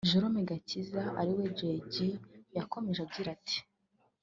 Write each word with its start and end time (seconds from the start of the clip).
Joram 0.09 0.35
Gakiza 0.49 1.01
ari 1.21 1.31
we 1.37 1.45
Jay 1.57 1.77
G 1.91 1.93
yakomeje 2.57 2.99
agira 3.05 3.29
ati 3.37 3.57